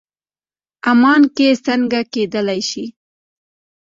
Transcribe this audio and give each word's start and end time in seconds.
عمان 0.89 1.21
کې 1.35 1.47
څنګه 1.65 1.99
کېدلی 2.13 2.61
شي. 2.69 2.85